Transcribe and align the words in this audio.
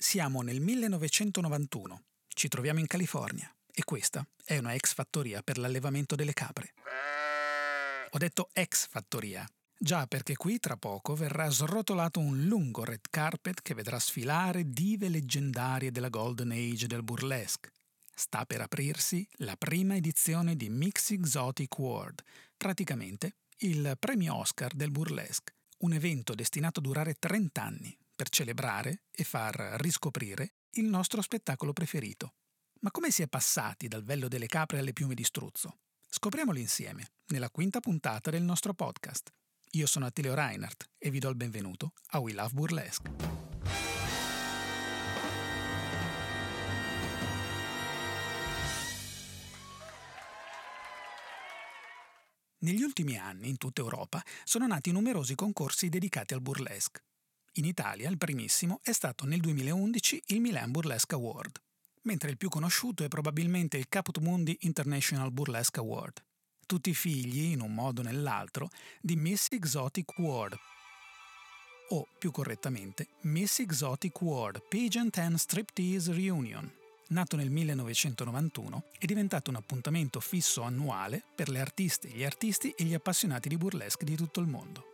Siamo 0.00 0.42
nel 0.42 0.60
1991. 0.60 2.02
Ci 2.28 2.46
troviamo 2.46 2.78
in 2.78 2.86
California 2.86 3.52
e 3.68 3.82
questa 3.82 4.24
è 4.44 4.56
una 4.56 4.72
ex 4.74 4.94
fattoria 4.94 5.42
per 5.42 5.58
l'allevamento 5.58 6.14
delle 6.14 6.32
capre. 6.34 6.72
Ho 8.10 8.16
detto 8.16 8.48
ex 8.52 8.86
fattoria. 8.86 9.44
Già 9.76 10.06
perché 10.06 10.36
qui 10.36 10.60
tra 10.60 10.76
poco 10.76 11.16
verrà 11.16 11.50
srotolato 11.50 12.20
un 12.20 12.44
lungo 12.44 12.84
red 12.84 13.06
carpet 13.10 13.60
che 13.60 13.74
vedrà 13.74 13.98
sfilare 13.98 14.70
dive 14.70 15.08
leggendarie 15.08 15.90
della 15.90 16.10
Golden 16.10 16.52
Age 16.52 16.86
del 16.86 17.02
burlesque. 17.02 17.72
Sta 18.14 18.46
per 18.46 18.60
aprirsi 18.60 19.26
la 19.38 19.56
prima 19.56 19.96
edizione 19.96 20.54
di 20.54 20.70
Mix 20.70 21.10
Exotic 21.10 21.76
World, 21.76 22.22
praticamente 22.56 23.38
il 23.58 23.96
premio 23.98 24.36
Oscar 24.36 24.72
del 24.74 24.92
burlesque, 24.92 25.56
un 25.78 25.92
evento 25.92 26.36
destinato 26.36 26.78
a 26.78 26.82
durare 26.84 27.14
30 27.18 27.62
anni 27.62 27.98
per 28.18 28.30
celebrare 28.30 29.04
e 29.12 29.22
far 29.22 29.54
riscoprire 29.78 30.54
il 30.70 30.86
nostro 30.86 31.22
spettacolo 31.22 31.72
preferito. 31.72 32.34
Ma 32.80 32.90
come 32.90 33.12
si 33.12 33.22
è 33.22 33.28
passati 33.28 33.86
dal 33.86 34.02
vello 34.02 34.26
delle 34.26 34.48
capre 34.48 34.80
alle 34.80 34.92
piume 34.92 35.14
di 35.14 35.22
struzzo? 35.22 35.78
Scopriamolo 36.08 36.58
insieme, 36.58 37.12
nella 37.26 37.48
quinta 37.48 37.78
puntata 37.78 38.30
del 38.30 38.42
nostro 38.42 38.74
podcast. 38.74 39.32
Io 39.72 39.86
sono 39.86 40.06
Attilio 40.06 40.34
Reinhardt 40.34 40.90
e 40.98 41.10
vi 41.10 41.20
do 41.20 41.28
il 41.28 41.36
benvenuto 41.36 41.92
a 42.08 42.18
We 42.18 42.32
Love 42.32 42.54
Burlesque. 42.54 43.12
Negli 52.60 52.82
ultimi 52.82 53.16
anni, 53.16 53.48
in 53.48 53.58
tutta 53.58 53.80
Europa, 53.80 54.20
sono 54.42 54.66
nati 54.66 54.90
numerosi 54.90 55.36
concorsi 55.36 55.88
dedicati 55.88 56.34
al 56.34 56.42
burlesque. 56.42 57.02
In 57.58 57.64
Italia 57.64 58.08
il 58.08 58.18
primissimo 58.18 58.78
è 58.84 58.92
stato 58.92 59.26
nel 59.26 59.40
2011 59.40 60.22
il 60.26 60.40
Milan 60.40 60.70
Burlesque 60.70 61.16
Award, 61.16 61.60
mentre 62.02 62.30
il 62.30 62.36
più 62.36 62.48
conosciuto 62.48 63.02
è 63.02 63.08
probabilmente 63.08 63.76
il 63.76 63.88
Caput 63.88 64.18
Mundi 64.20 64.56
International 64.60 65.32
Burlesque 65.32 65.80
Award. 65.80 66.22
Tutti 66.66 66.94
figli, 66.94 67.50
in 67.50 67.60
un 67.60 67.74
modo 67.74 68.00
o 68.00 68.04
nell'altro, 68.04 68.70
di 69.00 69.16
Miss 69.16 69.48
Exotic 69.50 70.18
World, 70.18 70.56
o 71.88 72.06
più 72.16 72.30
correttamente 72.30 73.08
Miss 73.22 73.58
Exotic 73.58 74.20
World 74.20 74.62
Pageant 74.68 75.18
and 75.18 75.34
Striptease 75.34 76.12
Reunion. 76.12 76.70
Nato 77.08 77.34
nel 77.34 77.50
1991, 77.50 78.84
è 79.00 79.04
diventato 79.04 79.50
un 79.50 79.56
appuntamento 79.56 80.20
fisso 80.20 80.62
annuale 80.62 81.24
per 81.34 81.48
le 81.48 81.58
artiste, 81.58 82.06
gli 82.08 82.22
artisti 82.22 82.70
e 82.70 82.84
gli 82.84 82.94
appassionati 82.94 83.48
di 83.48 83.56
burlesque 83.56 84.04
di 84.04 84.14
tutto 84.14 84.38
il 84.38 84.46
mondo. 84.46 84.84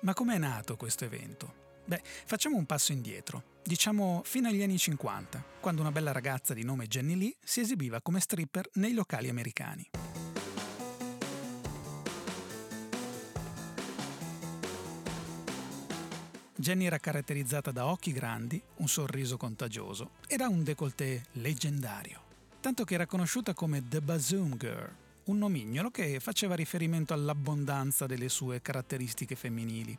Ma 0.00 0.12
com'è 0.12 0.38
nato 0.38 0.74
questo 0.74 1.04
evento? 1.04 1.68
Beh, 1.90 2.02
facciamo 2.04 2.56
un 2.56 2.66
passo 2.66 2.92
indietro, 2.92 3.42
diciamo 3.64 4.22
fino 4.24 4.46
agli 4.46 4.62
anni 4.62 4.78
50, 4.78 5.44
quando 5.58 5.80
una 5.80 5.90
bella 5.90 6.12
ragazza 6.12 6.54
di 6.54 6.62
nome 6.62 6.86
Jenny 6.86 7.16
Lee 7.16 7.34
si 7.42 7.58
esibiva 7.58 8.00
come 8.00 8.20
stripper 8.20 8.68
nei 8.74 8.92
locali 8.94 9.28
americani. 9.28 9.90
Jenny 16.54 16.84
era 16.84 16.98
caratterizzata 16.98 17.72
da 17.72 17.86
occhi 17.86 18.12
grandi, 18.12 18.62
un 18.76 18.86
sorriso 18.86 19.36
contagioso 19.36 20.10
e 20.28 20.36
da 20.36 20.46
un 20.46 20.62
décolleté 20.62 21.24
leggendario, 21.32 22.20
tanto 22.60 22.84
che 22.84 22.94
era 22.94 23.06
conosciuta 23.06 23.52
come 23.52 23.88
The 23.88 24.00
Bazoom 24.00 24.56
Girl, 24.56 24.94
un 25.24 25.38
nomignolo 25.38 25.90
che 25.90 26.20
faceva 26.20 26.54
riferimento 26.54 27.14
all'abbondanza 27.14 28.06
delle 28.06 28.28
sue 28.28 28.62
caratteristiche 28.62 29.34
femminili. 29.34 29.98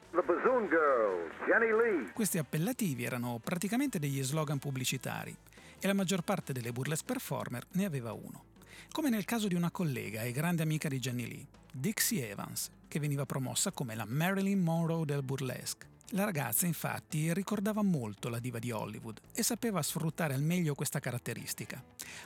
Girl. 0.67 2.12
Questi 2.14 2.38
appellativi 2.38 3.04
erano 3.04 3.40
praticamente 3.44 4.00
degli 4.00 4.23
slogan 4.23 4.59
pubblicitari 4.59 5.36
e 5.80 5.88
la 5.88 5.94
maggior 5.94 6.22
parte 6.22 6.54
delle 6.54 6.72
burlesque 6.72 7.14
performer 7.14 7.66
ne 7.72 7.86
aveva 7.86 8.14
uno. 8.14 8.45
Come 8.92 9.09
nel 9.09 9.26
caso 9.26 9.48
di 9.48 9.56
una 9.56 9.72
collega 9.72 10.22
e 10.22 10.32
grande 10.32 10.64
amica 10.64 10.88
di 10.88 11.00
Jenny 11.00 11.28
Lee, 11.28 11.45
Dixie 11.72 12.30
Evans, 12.30 12.70
che 12.88 13.00
veniva 13.00 13.26
promossa 13.26 13.71
come 13.71 13.95
la 13.95 14.05
Marilyn 14.05 14.60
Monroe 14.61 15.05
del 15.05 15.23
burlesque. 15.23 15.88
La 16.14 16.26
ragazza 16.26 16.66
infatti 16.66 17.33
ricordava 17.33 17.82
molto 17.82 18.27
la 18.27 18.39
diva 18.39 18.60
di 18.60 18.70
Hollywood 18.71 19.21
e 19.33 19.44
sapeva 19.44 19.82
sfruttare 19.82 20.33
al 20.33 20.42
meglio 20.42 20.76
questa 20.76 21.00
caratteristica. 21.00 21.82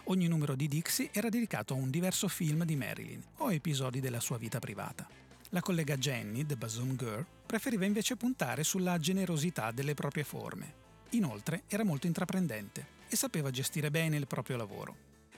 Ogni 0.06 0.28
numero 0.28 0.56
di 0.56 0.68
Dixie 0.68 1.10
era 1.12 1.30
dedicato 1.30 1.76
a 1.76 1.78
un 1.78 1.92
diverso 1.92 2.28
film 2.28 2.64
di 2.64 2.76
Marilyn 2.76 3.22
o 3.38 3.52
episodi 3.52 4.00
della 4.00 4.20
sua 4.20 4.40
vita 4.40 4.58
privata. 4.58 5.25
La 5.56 5.62
collega 5.62 5.96
Jenny, 5.96 6.46
The 6.46 6.58
Bazoom 6.58 6.98
Girl, 6.98 7.26
preferiva 7.46 7.86
invece 7.86 8.18
puntare 8.18 8.66
sulla 8.66 9.00
generosità 9.00 9.72
delle 9.72 9.94
proprie 9.94 10.26
forme. 10.26 10.74
Inoltre 11.12 11.64
era 11.68 11.86
molto 11.86 12.08
intraprendente 12.08 12.86
e 13.08 13.16
sapeva 13.16 13.52
gestire 13.52 13.90
bene 13.90 14.18
il 14.18 14.28
proprio 14.28 14.58
lavoro. 14.58 14.94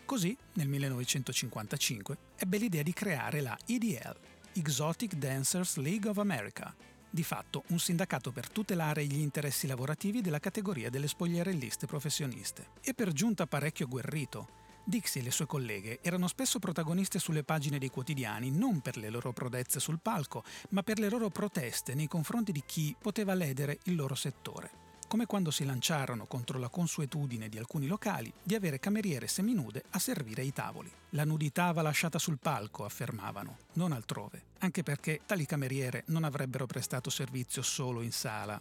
Così, 0.06 0.36
nel 0.54 0.70
1955, 0.70 2.18
ebbe 2.36 2.58
l'idea 2.58 2.82
di 2.82 2.94
creare 2.94 3.42
la 3.42 3.56
EDL, 3.68 4.18
Exotic 4.54 5.14
Dancers 5.14 5.76
League 5.76 6.10
of 6.10 6.18
America, 6.18 6.74
di 7.08 7.24
fatto 7.24 7.64
un 7.68 7.78
sindacato 7.78 8.32
per 8.32 8.50
tutelare 8.50 9.06
gli 9.06 9.20
interessi 9.20 9.68
lavorativi 9.68 10.22
della 10.22 10.40
categoria 10.40 10.90
delle 10.90 11.08
spogliarelliste 11.08 11.86
professioniste. 11.86 12.70
E 12.82 12.96
per 12.96 13.12
giunta 13.12 13.46
parecchio 13.46 13.86
agguerrito. 13.86 14.66
Dixie 14.90 15.20
e 15.20 15.24
le 15.26 15.32
sue 15.32 15.46
colleghe 15.46 16.00
erano 16.02 16.30
spesso 16.30 16.60
protagoniste 16.60 17.20
sulle 17.20 17.44
pagine 17.44 17.78
dei 17.78 17.90
quotidiani 17.90 18.52
non 18.52 18.80
per 18.80 18.96
le 18.96 19.10
loro 19.10 19.34
prodezze 19.34 19.82
sul 19.82 20.00
palco, 20.02 20.46
ma 20.70 20.82
per 20.82 20.98
le 20.98 21.10
loro 21.10 21.30
proteste 21.30 21.94
nei 21.94 22.08
confronti 22.08 22.54
di 22.54 22.64
chi 22.66 22.96
poteva 22.98 23.34
ledere 23.34 23.80
il 23.84 23.96
loro 23.96 24.16
settore 24.16 24.86
come 25.08 25.26
quando 25.26 25.52
si 25.52 25.64
lanciarono 25.64 26.26
contro 26.26 26.60
la 26.60 26.68
consuetudine 26.68 27.48
di 27.48 27.58
alcuni 27.58 27.88
locali 27.88 28.32
di 28.44 28.56
avere 28.56 28.78
cameriere 28.78 29.28
seminude 29.28 29.84
a 29.92 30.00
servire 30.00 30.42
ai 30.42 30.52
tavoli. 30.52 30.92
La 31.12 31.24
nudità 31.24 31.72
va 31.72 31.82
lasciata 31.82 32.20
sul 32.20 32.40
palco, 32.40 32.84
affermavano, 32.84 33.58
non 33.74 33.94
altrove, 33.94 34.44
anche 34.60 34.84
perché 34.84 35.22
tali 35.26 35.46
cameriere 35.46 36.04
non 36.08 36.26
avrebbero 36.26 36.66
prestato 36.66 37.10
servizio 37.10 37.62
solo 37.62 38.02
in 38.02 38.12
sala, 38.12 38.60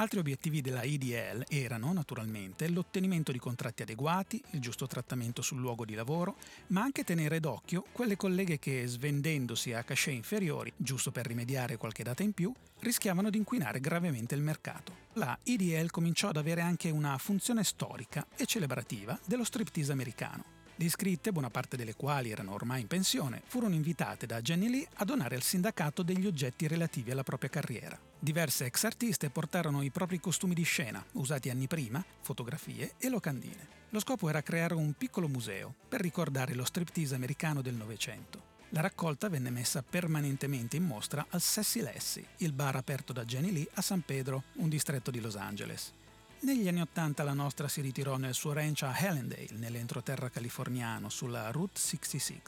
Altri 0.00 0.20
obiettivi 0.20 0.60
della 0.60 0.84
IDL 0.84 1.44
erano, 1.48 1.92
naturalmente, 1.92 2.68
l'ottenimento 2.68 3.32
di 3.32 3.40
contratti 3.40 3.82
adeguati, 3.82 4.40
il 4.50 4.60
giusto 4.60 4.86
trattamento 4.86 5.42
sul 5.42 5.58
luogo 5.58 5.84
di 5.84 5.94
lavoro, 5.94 6.36
ma 6.68 6.82
anche 6.82 7.02
tenere 7.02 7.40
d'occhio 7.40 7.84
quelle 7.90 8.14
colleghe 8.14 8.60
che, 8.60 8.86
svendendosi 8.86 9.72
a 9.72 9.82
cachet 9.82 10.14
inferiori, 10.14 10.72
giusto 10.76 11.10
per 11.10 11.26
rimediare 11.26 11.78
qualche 11.78 12.04
data 12.04 12.22
in 12.22 12.32
più, 12.32 12.54
rischiavano 12.78 13.28
di 13.28 13.38
inquinare 13.38 13.80
gravemente 13.80 14.36
il 14.36 14.42
mercato. 14.42 14.94
La 15.14 15.36
IDL 15.42 15.90
cominciò 15.90 16.28
ad 16.28 16.36
avere 16.36 16.60
anche 16.60 16.90
una 16.90 17.18
funzione 17.18 17.64
storica 17.64 18.24
e 18.36 18.46
celebrativa 18.46 19.18
dello 19.24 19.42
striptease 19.42 19.90
americano. 19.90 20.57
Le 20.80 20.84
iscritte, 20.84 21.32
buona 21.32 21.50
parte 21.50 21.76
delle 21.76 21.96
quali 21.96 22.30
erano 22.30 22.52
ormai 22.52 22.82
in 22.82 22.86
pensione, 22.86 23.42
furono 23.44 23.74
invitate 23.74 24.26
da 24.26 24.40
Jenny 24.40 24.68
Lee 24.68 24.86
a 24.98 25.04
donare 25.04 25.34
al 25.34 25.42
sindacato 25.42 26.04
degli 26.04 26.24
oggetti 26.24 26.68
relativi 26.68 27.10
alla 27.10 27.24
propria 27.24 27.50
carriera. 27.50 27.98
Diverse 28.16 28.66
ex 28.66 28.84
artiste 28.84 29.28
portarono 29.28 29.82
i 29.82 29.90
propri 29.90 30.20
costumi 30.20 30.54
di 30.54 30.62
scena, 30.62 31.04
usati 31.14 31.50
anni 31.50 31.66
prima, 31.66 32.04
fotografie 32.20 32.92
e 32.96 33.08
locandine. 33.08 33.66
Lo 33.88 33.98
scopo 33.98 34.28
era 34.28 34.40
creare 34.40 34.74
un 34.74 34.92
piccolo 34.96 35.26
museo 35.26 35.74
per 35.88 36.00
ricordare 36.00 36.54
lo 36.54 36.64
striptease 36.64 37.16
americano 37.16 37.60
del 37.60 37.74
Novecento. 37.74 38.40
La 38.68 38.80
raccolta 38.80 39.28
venne 39.28 39.50
messa 39.50 39.82
permanentemente 39.82 40.76
in 40.76 40.84
mostra 40.84 41.26
al 41.30 41.40
Sassy 41.40 41.80
Lassie, 41.80 42.24
il 42.36 42.52
bar 42.52 42.76
aperto 42.76 43.12
da 43.12 43.24
Jenny 43.24 43.50
Lee 43.50 43.68
a 43.74 43.82
San 43.82 44.02
Pedro, 44.02 44.44
un 44.58 44.68
distretto 44.68 45.10
di 45.10 45.18
Los 45.18 45.34
Angeles. 45.34 45.92
Negli 46.40 46.68
anni 46.68 46.80
Ottanta 46.80 47.24
la 47.24 47.32
nostra 47.32 47.66
si 47.66 47.80
ritirò 47.80 48.16
nel 48.16 48.32
suo 48.32 48.52
ranch 48.52 48.84
a 48.84 48.96
Hellendale, 48.96 49.48
nell'entroterra 49.54 50.30
californiano, 50.30 51.08
sulla 51.08 51.50
Route 51.50 51.80
66, 51.80 52.40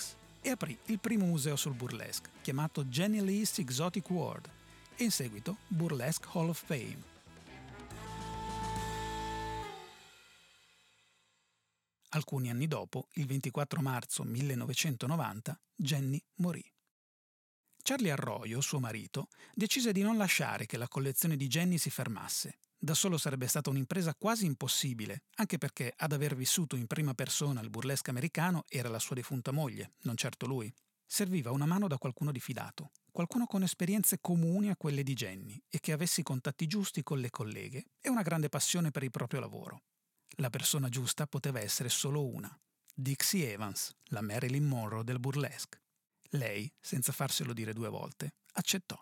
e 0.43 0.51
aprì 0.51 0.79
il 0.87 1.01
primo 1.01 1.25
museo 1.25 1.57
sul 1.57 1.75
burlesque, 1.75 2.31
chiamato 2.41 2.85
Jenny 2.85 3.21
Lee's 3.21 3.59
Exotic 3.59 4.09
World, 4.11 4.49
e 4.95 5.03
in 5.03 5.11
seguito 5.11 5.57
Burlesque 5.67 6.29
Hall 6.33 6.51
of 6.51 6.63
Fame. 6.65 7.03
Alcuni 12.11 12.49
anni 12.49 12.69
dopo, 12.69 13.09
il 13.15 13.27
24 13.27 13.83
marzo 13.83 14.23
1990, 14.23 15.61
Jenny 15.75 16.23
morì. 16.37 16.65
Charlie 17.83 18.13
Arroyo, 18.13 18.61
suo 18.61 18.79
marito, 18.79 19.29
decise 19.53 19.91
di 19.91 20.03
non 20.03 20.17
lasciare 20.17 20.67
che 20.67 20.77
la 20.77 20.87
collezione 20.87 21.37
di 21.37 21.49
Jenny 21.49 21.77
si 21.77 21.91
fermasse 21.91 22.59
da 22.83 22.95
solo 22.95 23.19
sarebbe 23.19 23.47
stata 23.47 23.69
un'impresa 23.69 24.15
quasi 24.15 24.47
impossibile, 24.47 25.25
anche 25.35 25.59
perché 25.59 25.93
ad 25.95 26.13
aver 26.13 26.35
vissuto 26.35 26.77
in 26.77 26.87
prima 26.87 27.13
persona 27.13 27.61
il 27.61 27.69
burlesque 27.69 28.11
americano 28.11 28.65
era 28.69 28.89
la 28.89 28.99
sua 28.99 29.17
defunta 29.17 29.53
moglie, 29.53 29.93
non 30.05 30.17
certo 30.17 30.47
lui. 30.47 30.73
Serviva 31.05 31.51
una 31.51 31.67
mano 31.67 31.89
da 31.89 31.99
qualcuno 31.99 32.33
di 32.33 32.41
fidato, 32.41 32.93
qualcuno 33.13 33.45
con 33.45 33.63
esperienze 33.63 34.19
comuni 34.23 34.71
a 34.71 34.77
quelle 34.77 35.03
di 35.03 35.13
Jenny 35.13 35.63
e 35.69 35.79
che 35.79 35.93
avesse 35.93 36.23
i 36.23 36.25
contatti 36.25 36.67
giusti 36.67 37.03
con 37.03 37.19
le 37.19 37.29
colleghe 37.29 37.85
e 38.01 38.09
una 38.09 38.23
grande 38.23 38.49
passione 38.49 38.91
per 38.91 39.03
il 39.03 39.11
proprio 39.11 39.41
lavoro. 39.41 39.83
La 40.37 40.49
persona 40.49 40.89
giusta 40.89 41.27
poteva 41.27 41.61
essere 41.61 41.91
solo 41.91 42.25
una, 42.25 42.59
Dixie 42.95 43.53
Evans, 43.53 43.95
la 44.05 44.23
Marilyn 44.23 44.65
Monroe 44.65 45.05
del 45.05 45.21
burlesque. 45.21 45.83
Lei, 46.31 46.73
senza 46.81 47.13
farselo 47.13 47.53
dire 47.53 47.75
due 47.75 47.91
volte, 47.91 48.37
accettò 48.53 48.99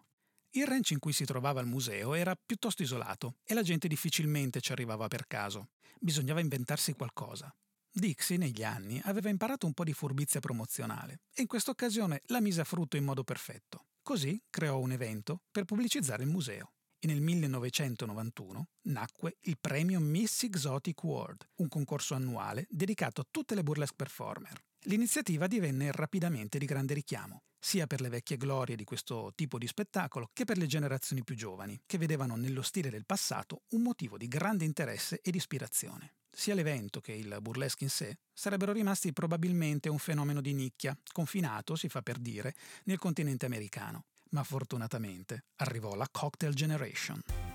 Il 0.53 0.67
ranch 0.67 0.93
in 0.93 0.99
cui 0.99 1.12
si 1.12 1.27
trovava 1.27 1.61
il 1.61 1.67
museo 1.67 2.15
era 2.15 2.35
piuttosto 2.35 2.83
isolato 2.83 3.37
e 3.45 3.53
la 3.53 3.62
gente 3.62 3.87
difficilmente 3.87 4.61
ci 4.62 4.73
arrivava 4.73 5.06
per 5.06 5.27
caso. 5.27 5.69
Bisognava 6.00 6.41
inventarsi 6.41 6.95
qualcosa. 6.95 7.55
Dixie 7.91 8.39
negli 8.39 8.62
anni 8.62 9.00
aveva 9.05 9.29
imparato 9.29 9.67
un 9.67 9.75
po' 9.75 9.85
di 9.85 9.93
furbizia 9.93 10.41
promozionale 10.41 11.21
e 11.35 11.43
in 11.43 11.47
questa 11.47 11.71
occasione 11.71 12.23
la 12.27 12.41
mise 12.41 12.62
a 12.62 12.65
frutto 12.65 12.97
in 12.97 13.05
modo 13.05 13.25
perfetto. 13.25 13.87
Così 14.03 14.41
creò 14.49 14.79
un 14.79 14.93
evento 14.93 15.43
per 15.50 15.65
pubblicizzare 15.65 16.23
il 16.23 16.31
museo. 16.31 16.73
E 16.99 17.06
nel 17.06 17.21
1991 17.21 18.69
nacque 18.85 19.37
il 19.43 19.59
premio 19.61 20.00
Miss 20.00 20.43
Exotic 20.45 21.03
World, 21.05 21.47
un 21.56 21.69
concorso 21.69 22.15
annuale 22.15 22.67
dedicato 22.71 23.21
a 23.21 23.27
tutte 23.31 23.55
le 23.55 23.62
burlesque 23.62 23.97
performer. 23.97 24.65
L'iniziativa 24.88 25.46
divenne 25.46 25.93
rapidamente 25.93 26.56
di 26.56 26.64
grande 26.64 26.94
richiamo, 26.94 27.43
sia 27.58 27.87
per 27.87 28.00
le 28.00 28.08
vecchie 28.08 28.38
glorie 28.38 28.75
di 28.75 28.85
questo 28.85 29.32
tipo 29.35 29.58
di 29.58 29.67
spettacolo 29.67 30.31
che 30.32 30.46
per 30.46 30.56
le 30.56 30.67
generazioni 30.67 31.23
più 31.23 31.37
giovani, 31.37 31.79
che 31.85 31.99
vedevano 31.99 32.37
nello 32.37 32.62
stile 32.62 32.88
del 32.88 33.05
passato 33.05 33.64
un 33.73 33.82
motivo 33.82 34.17
di 34.17 34.29
grande 34.29 34.64
interesse 34.64 35.20
ed 35.20 35.35
ispirazione. 35.35 36.14
Sia 36.31 36.55
l'evento 36.55 37.02
che 37.02 37.12
il 37.12 37.37
burlesque 37.43 37.85
in 37.85 37.90
sé 37.90 38.17
sarebbero 38.32 38.73
rimasti 38.73 39.12
probabilmente 39.12 39.90
un 39.90 39.99
fenomeno 39.99 40.40
di 40.40 40.55
nicchia, 40.55 40.99
confinato, 41.12 41.76
si 41.76 41.90
fa 41.90 42.00
per 42.00 42.17
dire, 42.17 42.55
nel 42.85 42.99
continente 42.99 43.44
americano. 43.44 44.06
Ma 44.31 44.43
fortunatamente 44.43 45.44
arrivò 45.56 45.96
la 45.96 46.08
Cocktail 46.11 46.55
Generation. 46.55 47.48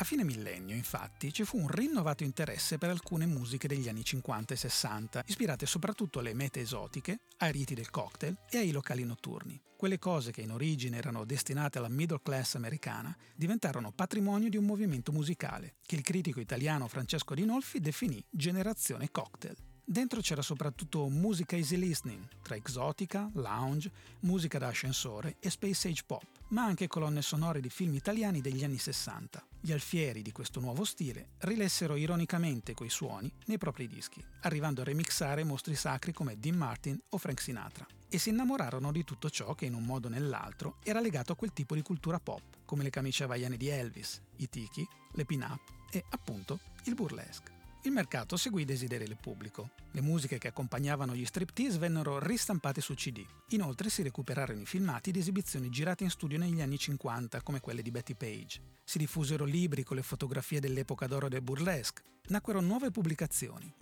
A 0.00 0.04
fine 0.04 0.24
millennio, 0.24 0.74
infatti, 0.74 1.30
ci 1.30 1.44
fu 1.44 1.58
un 1.58 1.68
rinnovato 1.68 2.24
interesse 2.24 2.78
per 2.78 2.88
alcune 2.88 3.26
musiche 3.26 3.68
degli 3.68 3.86
anni 3.86 4.02
50 4.02 4.54
e 4.54 4.56
60, 4.56 5.24
ispirate 5.26 5.66
soprattutto 5.66 6.20
alle 6.20 6.32
mete 6.32 6.60
esotiche, 6.60 7.20
ai 7.36 7.52
riti 7.52 7.74
del 7.74 7.90
cocktail 7.90 8.34
e 8.48 8.56
ai 8.56 8.70
locali 8.70 9.04
notturni. 9.04 9.60
Quelle 9.76 9.98
cose 9.98 10.32
che 10.32 10.40
in 10.40 10.52
origine 10.52 10.96
erano 10.96 11.26
destinate 11.26 11.76
alla 11.76 11.90
middle 11.90 12.22
class 12.22 12.54
americana 12.54 13.14
diventarono 13.34 13.92
patrimonio 13.92 14.48
di 14.48 14.56
un 14.56 14.64
movimento 14.64 15.12
musicale 15.12 15.74
che 15.84 15.96
il 15.96 16.02
critico 16.02 16.40
italiano 16.40 16.88
Francesco 16.88 17.34
Dinolfi 17.34 17.78
definì 17.78 18.24
generazione 18.30 19.10
cocktail. 19.10 19.54
Dentro 19.84 20.22
c'era 20.22 20.40
soprattutto 20.40 21.10
musica 21.10 21.56
easy 21.56 21.76
listening, 21.76 22.26
tra 22.40 22.54
exotica, 22.54 23.30
lounge, 23.34 23.92
musica 24.20 24.56
da 24.56 24.68
ascensore 24.68 25.36
e 25.40 25.50
space 25.50 25.88
age 25.88 26.04
pop, 26.06 26.24
ma 26.48 26.64
anche 26.64 26.86
colonne 26.86 27.20
sonore 27.20 27.60
di 27.60 27.68
film 27.68 27.92
italiani 27.92 28.40
degli 28.40 28.64
anni 28.64 28.78
60. 28.78 29.44
Gli 29.62 29.72
alfieri 29.72 30.22
di 30.22 30.32
questo 30.32 30.58
nuovo 30.58 30.84
stile 30.84 31.32
rilessero 31.40 31.96
ironicamente 31.96 32.72
quei 32.72 32.88
suoni 32.88 33.30
nei 33.44 33.58
propri 33.58 33.86
dischi, 33.86 34.24
arrivando 34.40 34.80
a 34.80 34.84
remixare 34.84 35.44
mostri 35.44 35.74
sacri 35.74 36.14
come 36.14 36.38
Dean 36.38 36.56
Martin 36.56 36.98
o 37.10 37.18
Frank 37.18 37.42
Sinatra. 37.42 37.86
E 38.08 38.16
si 38.16 38.30
innamorarono 38.30 38.90
di 38.90 39.04
tutto 39.04 39.28
ciò 39.28 39.54
che 39.54 39.66
in 39.66 39.74
un 39.74 39.84
modo 39.84 40.06
o 40.06 40.10
nell'altro 40.10 40.78
era 40.82 41.00
legato 41.00 41.32
a 41.32 41.36
quel 41.36 41.52
tipo 41.52 41.74
di 41.74 41.82
cultura 41.82 42.18
pop, 42.18 42.40
come 42.64 42.82
le 42.82 42.90
camicie 42.90 43.24
havaiane 43.24 43.58
di 43.58 43.68
Elvis, 43.68 44.22
i 44.36 44.48
tiki, 44.48 44.86
le 45.12 45.26
pin-up 45.26 45.60
e, 45.90 46.04
appunto, 46.08 46.58
il 46.84 46.94
burlesque. 46.94 47.59
Il 47.84 47.92
mercato 47.92 48.36
seguì 48.36 48.62
i 48.62 48.66
desideri 48.66 49.06
del 49.06 49.16
pubblico. 49.16 49.70
Le 49.92 50.02
musiche 50.02 50.36
che 50.36 50.48
accompagnavano 50.48 51.14
gli 51.14 51.24
striptease 51.24 51.78
vennero 51.78 52.18
ristampate 52.18 52.82
su 52.82 52.92
CD. 52.92 53.24
Inoltre 53.50 53.88
si 53.88 54.02
recuperarono 54.02 54.60
i 54.60 54.66
filmati 54.66 55.10
di 55.10 55.18
esibizioni 55.18 55.70
girate 55.70 56.04
in 56.04 56.10
studio 56.10 56.36
negli 56.36 56.60
anni 56.60 56.76
50, 56.76 57.40
come 57.40 57.60
quelle 57.60 57.80
di 57.80 57.90
Betty 57.90 58.14
Page. 58.14 58.60
Si 58.84 58.98
diffusero 58.98 59.46
libri 59.46 59.82
con 59.82 59.96
le 59.96 60.02
fotografie 60.02 60.60
dell'epoca 60.60 61.06
d'oro 61.06 61.30
del 61.30 61.40
burlesque. 61.40 62.02
Nacquero 62.28 62.60
nuove 62.60 62.90
pubblicazioni. 62.90 63.72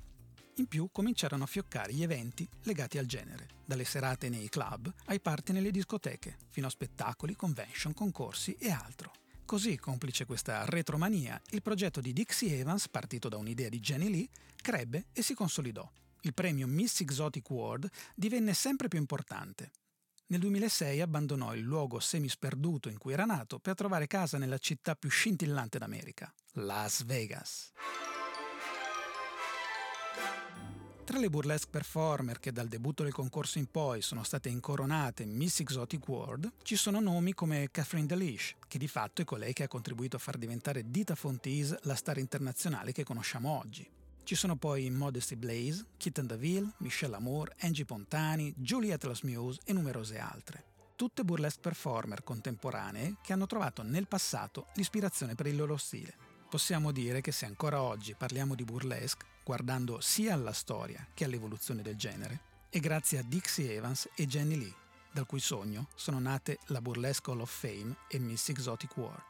In 0.59 0.67
più 0.67 0.91
cominciarono 0.93 1.43
a 1.43 1.49
fioccare 1.49 1.93
gli 1.93 2.05
eventi 2.05 2.49
legati 2.63 2.99
al 2.99 3.07
genere, 3.07 3.49
dalle 3.65 3.85
serate 3.85 4.29
nei 4.29 4.49
club 4.49 4.93
ai 5.07 5.21
party 5.21 5.53
nelle 5.53 5.73
discoteche, 5.73 6.37
fino 6.51 6.69
a 6.69 6.71
spettacoli, 6.71 7.35
convention, 7.35 7.95
concorsi 7.95 8.55
e 8.61 8.71
altro. 8.71 9.18
Così, 9.49 9.79
complice 9.79 10.27
questa 10.27 10.67
retromania, 10.67 11.41
il 11.53 11.63
progetto 11.63 12.03
di 12.03 12.13
Dixie 12.13 12.59
Evans, 12.59 12.87
partito 12.91 13.31
da 13.31 13.39
un'idea 13.39 13.71
di 13.71 13.81
Jenny 13.81 14.11
Lee, 14.11 14.29
crebbe 14.61 15.07
e 15.11 15.23
si 15.23 15.33
consolidò. 15.33 15.91
Il 16.21 16.35
premio 16.35 16.67
Miss 16.67 17.01
Exotic 17.01 17.49
World 17.49 17.89
divenne 18.15 18.53
sempre 18.53 18.89
più 18.89 18.99
importante. 18.99 19.71
Nel 20.27 20.41
2006 20.41 21.01
abbandonò 21.01 21.55
il 21.55 21.63
luogo 21.63 21.99
semi-sperduto 21.99 22.91
in 22.91 22.99
cui 22.99 23.15
era 23.15 23.25
nato 23.25 23.59
per 23.59 23.75
trovare 23.75 24.07
casa 24.07 24.37
nella 24.37 24.59
città 24.59 24.95
più 24.95 25.09
scintillante 25.09 25.79
d'America, 25.79 26.31
Las 26.57 27.05
Vegas. 27.05 27.73
Tra 31.09 31.19
le 31.19 31.31
burlesque 31.31 31.71
performer 31.71 32.39
che 32.39 32.53
dal 32.53 32.69
debutto 32.69 33.03
del 33.03 33.15
concorso 33.15 33.57
in 33.57 33.71
poi 33.71 34.03
sono 34.03 34.23
state 34.25 34.51
incoronate 34.51 35.25
Miss 35.25 35.61
Exotic 35.61 36.07
World, 36.07 36.53
ci 36.63 36.77
sono 36.77 37.01
nomi 37.01 37.33
come 37.33 37.71
Catherine 37.71 38.07
Delish, 38.07 38.57
che 38.69 38.77
di 38.77 38.89
fatto 38.89 39.23
è 39.23 39.25
colei 39.25 39.55
che 39.55 39.63
ha 39.63 39.69
contribuito 39.69 40.17
a 40.17 40.19
far 40.19 40.37
diventare 40.37 40.91
Dita 40.91 41.15
Fontise 41.15 41.79
la 41.85 41.95
star 41.95 42.19
internazionale 42.19 42.93
che 42.93 43.05
conosciamo 43.05 43.59
oggi. 43.59 43.89
Ci 44.23 44.35
sono 44.35 44.57
poi 44.57 44.91
Modesty 44.91 45.35
Blaze, 45.35 45.87
Kitten 45.97 46.27
DeVille, 46.27 46.73
Michelle 46.81 47.17
Amour, 47.17 47.55
Angie 47.61 47.87
Pontani, 47.87 48.53
Julie 48.55 48.93
Atlas 48.93 49.23
Muse 49.23 49.61
e 49.65 49.73
numerose 49.73 50.19
altre. 50.19 50.65
Tutte 50.95 51.25
burlesque 51.25 51.63
performer 51.63 52.23
contemporanee 52.23 53.17
che 53.23 53.33
hanno 53.33 53.47
trovato 53.47 53.83
nel 53.83 54.07
passato 54.07 54.67
l'ispirazione 54.75 55.35
per 55.35 55.47
il 55.47 55.57
loro 55.57 55.79
stile. 55.79 56.15
Possiamo 56.51 56.93
dire 56.93 57.23
che 57.23 57.33
se 57.33 57.45
ancora 57.47 57.83
oggi 57.83 58.15
parliamo 58.15 58.55
di 58.55 58.65
burlesque, 58.65 59.27
guardando 59.49 59.99
sia 60.01 60.35
alla 60.35 60.53
storia 60.53 61.09
che 61.15 61.25
all'evoluzione 61.25 61.81
del 61.81 61.97
genere, 61.97 62.41
è 62.69 62.79
grazie 62.81 63.17
a 63.17 63.23
Dixie 63.23 63.73
Evans 63.73 64.07
e 64.15 64.27
Jenny 64.27 64.59
Lee, 64.59 64.75
dal 65.11 65.25
cui 65.25 65.41
sogno 65.41 65.89
sono 65.95 66.19
nate 66.19 66.59
la 66.67 66.83
Burlesque 66.83 67.33
Hall 67.33 67.41
of 67.41 67.51
Fame 67.51 67.97
e 68.11 68.19
Miss 68.19 68.51
Exotic 68.51 68.95
World. 68.99 69.25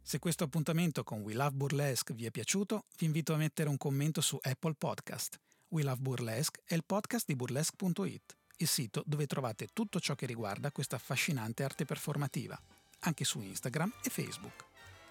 Se 0.00 0.18
questo 0.18 0.44
appuntamento 0.44 1.04
con 1.04 1.20
We 1.20 1.34
Love 1.34 1.54
Burlesque 1.54 2.14
vi 2.14 2.24
è 2.24 2.30
piaciuto, 2.30 2.86
vi 2.96 3.04
invito 3.04 3.34
a 3.34 3.36
mettere 3.36 3.68
un 3.68 3.76
commento 3.76 4.22
su 4.22 4.38
Apple 4.40 4.72
Podcast. 4.78 5.38
We 5.68 5.82
Love 5.82 6.00
Burlesque 6.00 6.62
è 6.64 6.72
il 6.72 6.84
podcast 6.86 7.26
di 7.26 7.36
burlesque.it 7.36 8.38
il 8.58 8.68
sito 8.68 9.02
dove 9.06 9.26
trovate 9.26 9.68
tutto 9.72 10.00
ciò 10.00 10.14
che 10.14 10.26
riguarda 10.26 10.70
questa 10.70 10.96
affascinante 10.96 11.64
arte 11.64 11.84
performativa, 11.84 12.60
anche 13.00 13.24
su 13.24 13.40
Instagram 13.40 13.92
e 14.02 14.10
Facebook. 14.10 14.64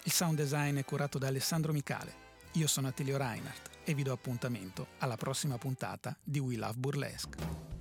Il 0.04 0.12
sound 0.12 0.36
design 0.36 0.76
è 0.78 0.84
curato 0.84 1.18
da 1.18 1.28
Alessandro 1.28 1.72
Micale. 1.72 2.22
Io 2.52 2.66
sono 2.66 2.88
Attilio 2.88 3.16
Reinhardt 3.16 3.70
e 3.84 3.94
vi 3.94 4.02
do 4.02 4.12
appuntamento 4.12 4.88
alla 4.98 5.16
prossima 5.16 5.58
puntata 5.58 6.16
di 6.22 6.38
We 6.38 6.56
Love 6.56 6.78
Burlesque. 6.78 7.73